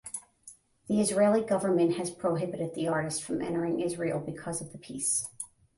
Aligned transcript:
The 0.87 0.99
Israeli 0.99 1.41
government 1.41 1.97
has 1.97 2.09
prohibited 2.09 2.73
the 2.73 2.87
artist 2.87 3.21
from 3.23 3.39
entering 3.39 3.79
Israel 3.79 4.19
because 4.19 4.59
of 4.59 4.71
the 4.71 4.79
piece. 4.79 5.29